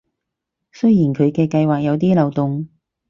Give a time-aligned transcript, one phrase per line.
[0.71, 2.67] 雖然佢嘅計畫有啲漏洞